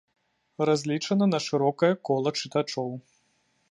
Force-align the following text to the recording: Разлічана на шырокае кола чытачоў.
Разлічана 0.69 1.25
на 1.35 1.39
шырокае 1.49 1.93
кола 2.11 2.29
чытачоў. 2.43 2.89